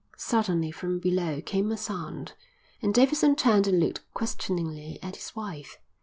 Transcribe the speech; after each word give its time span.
Suddenly 0.17 0.71
from 0.71 0.97
below 0.97 1.41
came 1.43 1.71
a 1.71 1.77
sound, 1.77 2.33
and 2.81 2.91
Davidson 2.91 3.35
turned 3.35 3.67
and 3.67 3.79
looked 3.79 4.01
questioningly 4.15 4.97
at 5.03 5.15
his 5.17 5.35
wife. 5.35 5.77